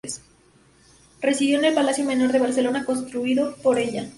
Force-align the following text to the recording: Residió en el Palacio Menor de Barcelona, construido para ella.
Residió 1.21 1.59
en 1.59 1.65
el 1.65 1.75
Palacio 1.75 2.03
Menor 2.03 2.31
de 2.31 2.39
Barcelona, 2.39 2.85
construido 2.85 3.55
para 3.57 3.81
ella. 3.81 4.09